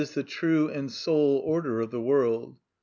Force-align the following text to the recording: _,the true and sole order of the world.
_,the 0.15 0.23
true 0.23 0.67
and 0.67 0.91
sole 0.91 1.43
order 1.45 1.79
of 1.79 1.91
the 1.91 2.01
world. 2.01 2.55